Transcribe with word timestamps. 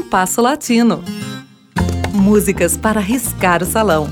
Compasso 0.00 0.40
Latino. 0.40 1.04
Músicas 2.14 2.74
para 2.74 3.00
riscar 3.00 3.62
o 3.62 3.66
salão. 3.66 4.08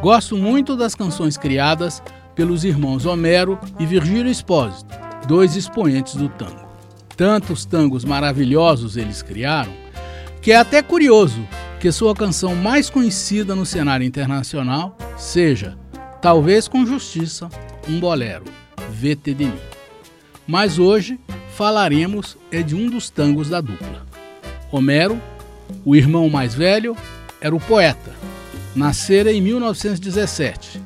Gosto 0.00 0.38
muito 0.38 0.74
das 0.74 0.94
canções 0.94 1.36
criadas 1.36 2.02
pelos 2.34 2.64
irmãos 2.64 3.04
Homero 3.04 3.58
e 3.78 3.84
Virgílio 3.84 4.30
Espósito, 4.30 4.98
dois 5.28 5.54
expoentes 5.54 6.16
do 6.16 6.30
tango. 6.30 6.66
Tantos 7.14 7.66
tangos 7.66 8.06
maravilhosos 8.06 8.96
eles 8.96 9.20
criaram, 9.20 9.72
que 10.40 10.50
é 10.50 10.56
até 10.56 10.82
curioso 10.82 11.46
que 11.78 11.92
sua 11.92 12.14
canção 12.14 12.56
mais 12.56 12.88
conhecida 12.88 13.54
no 13.54 13.66
cenário 13.66 14.06
internacional 14.06 14.96
seja, 15.18 15.76
talvez 16.22 16.66
com 16.66 16.86
justiça, 16.86 17.50
um 17.88 18.00
bolero, 18.00 18.44
VT 18.90 19.34
de 19.34 19.44
mim. 19.46 19.60
Mas 20.46 20.78
hoje 20.78 21.18
falaremos 21.54 22.36
é 22.50 22.62
de 22.62 22.74
um 22.74 22.88
dos 22.88 23.10
tangos 23.10 23.48
da 23.48 23.60
dupla. 23.60 24.06
Homero, 24.70 25.20
o 25.84 25.94
irmão 25.94 26.28
mais 26.28 26.54
velho, 26.54 26.96
era 27.40 27.54
o 27.54 27.60
poeta 27.60 28.22
nascera 28.74 29.32
em 29.32 29.40
1917. 29.40 30.80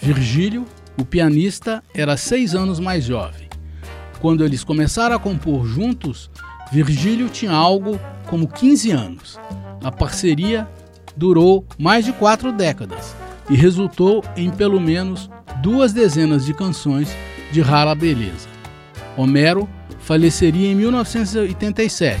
Virgílio, 0.00 0.64
o 0.98 1.04
pianista, 1.04 1.82
era 1.94 2.16
seis 2.16 2.54
anos 2.54 2.80
mais 2.80 3.04
jovem. 3.04 3.48
Quando 4.20 4.44
eles 4.44 4.64
começaram 4.64 5.14
a 5.14 5.18
compor 5.18 5.66
juntos, 5.66 6.30
Virgílio 6.72 7.28
tinha 7.28 7.52
algo 7.52 7.98
como 8.26 8.48
15 8.48 8.90
anos. 8.90 9.38
A 9.82 9.92
parceria 9.92 10.68
durou 11.16 11.64
mais 11.78 12.04
de 12.04 12.12
quatro 12.12 12.52
décadas 12.52 13.14
e 13.48 13.54
resultou 13.54 14.24
em 14.36 14.50
pelo 14.50 14.80
menos 14.80 15.30
duas 15.62 15.92
dezenas 15.92 16.44
de 16.44 16.54
canções 16.54 17.08
de 17.52 17.60
rara 17.60 17.94
beleza. 17.94 18.48
Homero 19.16 19.68
faleceria 20.00 20.70
em 20.70 20.74
1987 20.74 22.20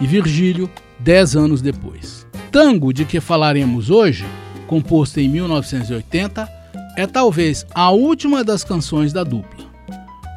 e 0.00 0.06
Virgílio 0.06 0.70
dez 0.98 1.36
anos 1.36 1.62
depois 1.62 2.26
tango 2.56 2.90
de 2.90 3.04
que 3.04 3.20
falaremos 3.20 3.90
hoje, 3.90 4.24
composto 4.66 5.20
em 5.20 5.28
1980, 5.28 6.48
é 6.96 7.06
talvez 7.06 7.66
a 7.74 7.90
última 7.90 8.42
das 8.42 8.64
canções 8.64 9.12
da 9.12 9.22
dupla. 9.22 9.66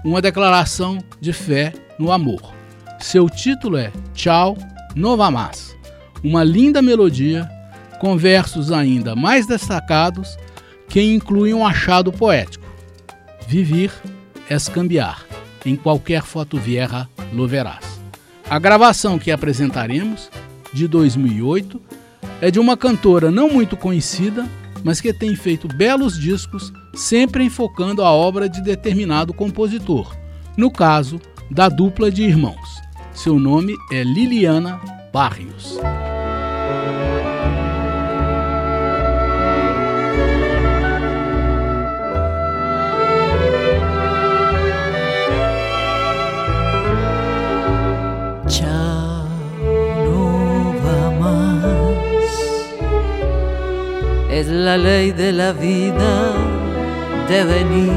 Uma 0.03 0.21
declaração 0.21 0.99
de 1.21 1.31
fé 1.31 1.71
no 1.97 2.11
amor. 2.11 2.53
Seu 2.99 3.30
título 3.30 3.77
é 3.77 3.89
Tchau, 4.14 4.58
Nova 4.93 5.31
Mas, 5.31 5.73
uma 6.21 6.43
linda 6.43 6.81
melodia 6.81 7.49
com 8.02 8.17
versos 8.17 8.69
ainda 8.69 9.16
mais 9.16 9.47
destacados 9.47 10.38
que 10.89 11.01
incluem 11.01 11.53
um 11.53 11.65
achado 11.65 12.11
poético. 12.11 12.65
Vivir 13.47 13.91
es 14.49 14.67
cambiar, 14.67 15.25
em 15.65 15.75
qualquer 15.75 16.23
foto 16.23 16.57
vieja 16.57 17.07
lo 17.31 17.47
verás. 17.47 17.99
A 18.49 18.57
gravação 18.57 19.19
que 19.19 19.31
apresentaremos, 19.31 20.29
de 20.73 20.87
2008, 20.87 21.79
é 22.41 22.49
de 22.49 22.59
uma 22.59 22.75
cantora 22.75 23.29
não 23.29 23.49
muito 23.49 23.77
conhecida, 23.77 24.47
mas 24.83 24.99
que 24.99 25.13
tem 25.13 25.35
feito 25.35 25.67
belos 25.67 26.19
discos, 26.19 26.73
sempre 26.95 27.43
enfocando 27.43 28.03
a 28.03 28.11
obra 28.11 28.49
de 28.49 28.61
determinado 28.61 29.33
compositor, 29.33 30.15
no 30.57 30.71
caso, 30.71 31.19
da 31.51 31.69
dupla 31.69 32.09
de 32.11 32.23
irmãos. 32.23 32.81
Seu 33.13 33.37
nome 33.37 33.75
é 33.91 34.03
Liliana 34.03 34.79
Barrios. 35.11 35.77
Es 54.39 54.48
la 54.48 54.77
ley 54.77 55.11
de 55.11 55.33
la 55.33 55.52
vida 55.52 56.14
de 57.27 57.44
venir. 57.44 57.92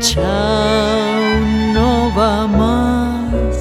Chao, 0.00 1.34
no 1.74 2.10
va 2.16 2.46
más. 2.46 3.56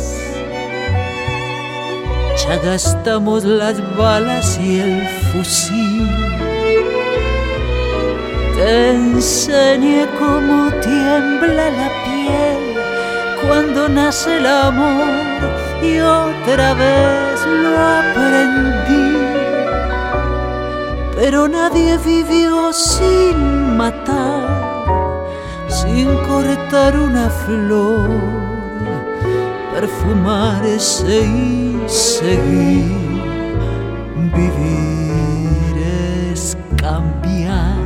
Ya 2.41 2.57
gastamos 2.69 3.43
las 3.43 3.77
balas 3.97 4.57
y 4.59 4.79
el 4.79 5.07
fusil. 5.29 6.09
Te 8.55 8.91
enseñé 8.91 10.07
cómo 10.19 10.71
tiembla 10.89 11.65
la 11.79 11.89
piel 12.05 12.61
cuando 13.45 13.89
nace 13.89 14.37
el 14.37 14.45
amor 14.45 15.09
y 15.83 15.99
otra 15.99 16.73
vez 16.75 17.45
lo 17.45 17.77
aprendí 17.77 19.10
pero 21.21 21.47
nadie 21.47 21.99
vivió 21.99 22.73
sin 22.73 23.77
matar, 23.77 25.27
sin 25.67 26.07
cortar 26.27 26.97
una 26.97 27.29
flor, 27.29 28.09
perfumarse 29.71 31.21
y 31.21 31.79
seguir. 31.85 32.97
Vivir 34.35 35.77
es 36.31 36.57
cambiar, 36.77 37.77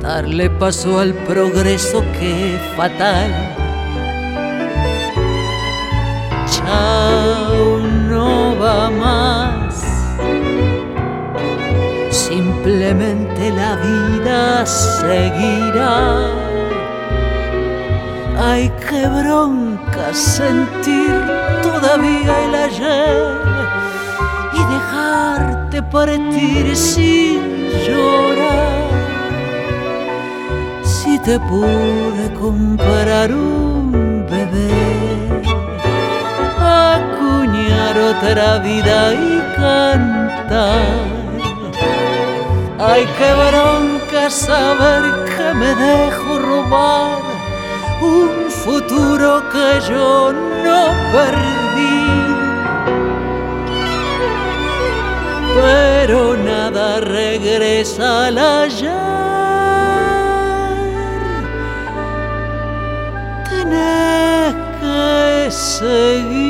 darle 0.00 0.48
paso 0.48 0.98
al 0.98 1.12
progreso 1.12 2.00
que 2.18 2.58
fatal. 2.74 3.65
Seguirá. 14.64 16.30
Ay, 18.38 18.70
qué 18.88 19.06
bronca 19.08 20.14
sentir 20.14 21.20
todavía 21.62 22.32
el 22.44 22.54
ayer 22.54 23.34
y 24.54 24.60
dejarte 24.74 25.82
partir 25.82 26.76
sin 26.76 27.40
llorar. 27.86 28.86
Si 30.82 31.18
te 31.18 31.38
pude 31.40 32.32
comprar 32.40 33.32
un 33.32 34.26
bebé, 34.30 34.70
acuñar 36.60 37.98
otra 37.98 38.58
vida 38.58 39.12
y 39.14 39.40
cantar 39.56 41.16
Ay, 42.78 43.06
qué 43.18 43.32
bronca 43.32 43.95
saber 44.30 45.02
que 45.36 45.54
me 45.54 45.74
dejo 45.74 46.38
robar 46.38 47.22
un 48.00 48.50
futuro 48.50 49.42
que 49.50 49.80
yo 49.88 50.32
no 50.32 50.92
perdí. 51.12 52.26
Pero 55.54 56.36
nada 56.36 57.00
regresa 57.00 58.26
al 58.26 58.38
ayer. 58.38 58.92
Tenés 63.48 64.54
que 64.80 65.50
seguir. 65.50 66.45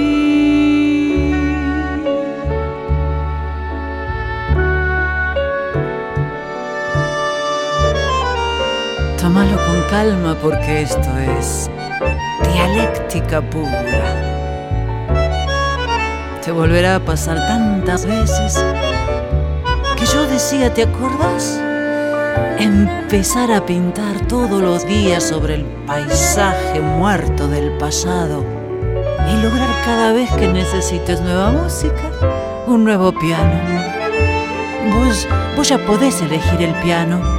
Calma 9.96 10.36
porque 10.42 10.82
esto 10.82 11.10
es 11.38 11.70
dialéctica 12.52 13.40
pura. 13.40 14.04
Te 16.44 16.52
volverá 16.52 16.96
a 16.96 17.00
pasar 17.00 17.38
tantas 17.48 18.04
veces 18.04 18.62
que 19.96 20.04
yo 20.04 20.26
decía, 20.26 20.74
¿te 20.74 20.82
acordás? 20.82 21.58
Empezar 22.58 23.50
a 23.50 23.64
pintar 23.64 24.20
todos 24.28 24.60
los 24.60 24.86
días 24.86 25.22
sobre 25.22 25.54
el 25.54 25.64
paisaje 25.86 26.78
muerto 26.78 27.48
del 27.48 27.70
pasado 27.78 28.44
y 29.32 29.42
lograr 29.42 29.70
cada 29.86 30.12
vez 30.12 30.30
que 30.32 30.48
necesites 30.48 31.22
nueva 31.22 31.52
música, 31.52 32.10
un 32.66 32.84
nuevo 32.84 33.12
piano. 33.12 33.58
Vos, 34.94 35.26
vos 35.56 35.66
ya 35.66 35.78
podés 35.86 36.20
elegir 36.20 36.60
el 36.60 36.74
piano 36.82 37.35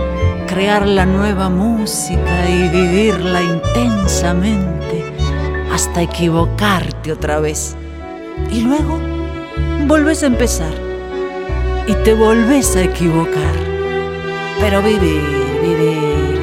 crear 0.47 0.87
la 0.87 1.05
nueva 1.05 1.49
música 1.49 2.49
y 2.49 2.69
vivirla 2.69 3.43
intensamente 3.43 5.03
hasta 5.71 6.01
equivocarte 6.01 7.11
otra 7.11 7.39
vez. 7.39 7.75
Y 8.49 8.61
luego 8.61 8.99
volvés 9.85 10.23
a 10.23 10.27
empezar 10.27 10.73
y 11.85 11.93
te 12.03 12.13
volvés 12.13 12.75
a 12.75 12.83
equivocar. 12.83 13.55
Pero 14.59 14.81
vivir, 14.81 15.21
vivir, 15.61 16.41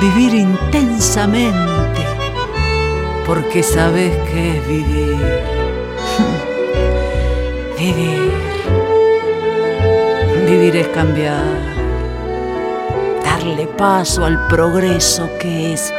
vivir 0.00 0.34
intensamente, 0.34 2.04
porque 3.26 3.62
sabes 3.62 4.14
que 4.30 4.58
es 4.58 4.68
vivir. 4.68 5.16
vivir. 7.78 8.30
Vivir 10.46 10.76
es 10.76 10.88
cambiar, 10.88 11.69
darle 13.40 13.66
paso 13.66 14.24
al 14.26 14.46
progreso 14.48 15.28
que 15.40 15.72
es 15.72 15.92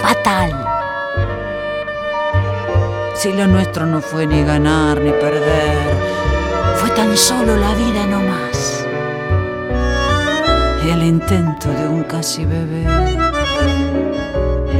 fatal. 0.00 0.52
Si 3.16 3.32
lo 3.32 3.46
nuestro 3.46 3.86
no 3.86 4.00
fue 4.00 4.26
ni 4.26 4.42
ganar 4.44 5.00
ni 5.00 5.10
perder, 5.10 5.88
fue 6.76 6.90
tan 6.90 7.16
solo 7.16 7.56
la 7.56 7.74
vida 7.74 8.06
no 8.06 8.20
más. 8.20 8.86
Y 10.84 10.90
el 10.90 11.02
intento 11.02 11.70
de 11.70 11.88
un 11.88 12.04
casi 12.04 12.44
bebé 12.44 12.84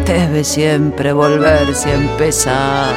debe 0.06 0.44
siempre 0.44 1.12
volverse 1.12 1.90
a 1.90 1.94
empezar. 1.94 2.94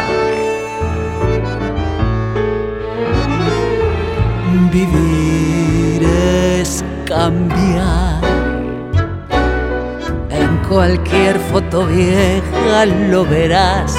Vivir 4.72 6.04
es 6.04 6.84
cambiar. 7.06 8.07
Cualquier 10.70 11.40
foto 11.40 11.86
vieja 11.86 12.86
lo 12.86 13.26
verás. 13.26 13.96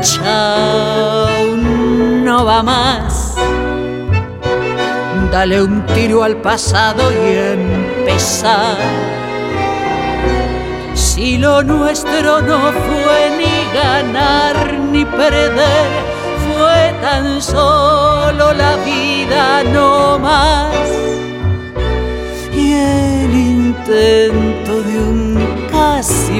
Chao, 0.00 1.56
no 1.56 2.44
va 2.44 2.62
más. 2.64 3.36
Dale 5.30 5.62
un 5.62 5.86
tiro 5.86 6.24
al 6.24 6.38
pasado 6.38 7.02
y 7.12 8.00
empezar. 8.00 8.76
Si 10.94 11.38
lo 11.38 11.62
nuestro 11.62 12.42
no 12.42 12.72
fue 12.72 13.30
ni 13.38 13.72
ganar 13.72 14.76
ni 14.90 15.04
perder, 15.04 15.88
fue 16.48 16.94
tan 17.00 17.40
solo 17.40 18.52
la 18.52 18.76
vida 18.78 19.62
no 19.72 20.18
más. 20.18 20.72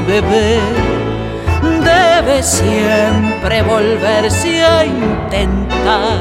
Bebé 0.06 0.58
debe 1.84 2.42
siempre 2.42 3.62
volverse 3.62 4.62
a 4.62 4.84
intentar. 4.84 6.18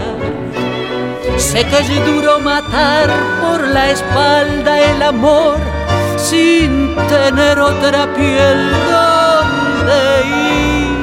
Sé 1.38 1.64
que 1.66 1.80
es 1.80 2.06
duro 2.06 2.40
matar 2.40 3.10
por 3.42 3.68
la 3.68 3.92
espalda 3.92 4.80
el 4.92 5.02
amor 5.02 5.58
sin 6.18 6.96
tener 7.10 7.60
otra 7.60 8.14
piel 8.14 8.72
donde 8.92 10.00
ir. 10.28 11.02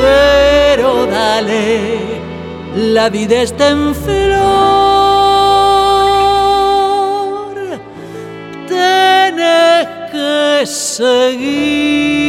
Pero 0.00 1.06
dale, 1.06 2.20
la 2.74 3.08
vida 3.10 3.42
está 3.42 3.68
en 3.68 3.94
flor. 3.94 4.61
Que 10.62 10.66
seguir. 10.66 12.22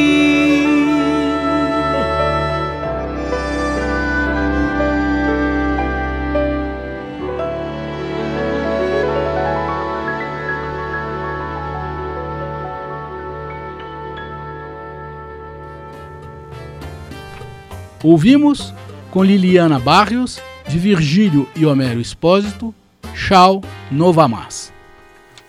Ouvimos 18.03 18.74
com 19.12 19.24
Liliana 19.24 19.79
Barrios, 19.79 20.41
de 20.68 20.77
Virgílio 20.77 21.47
e 21.56 21.65
Homero 21.65 22.01
Espósito, 22.01 22.74
Chau 23.13 23.62
Nova 23.91 24.27
Mas. 24.27 24.72